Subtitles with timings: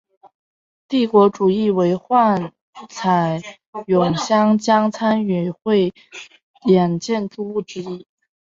[0.87, 2.51] 帝国中心为幻
[2.89, 3.39] 彩
[3.85, 5.93] 咏香江参与汇
[6.65, 8.07] 演建筑物之一。